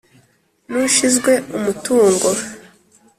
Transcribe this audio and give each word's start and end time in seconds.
nushizwe 0.69 1.31
umutungo. 1.57 2.29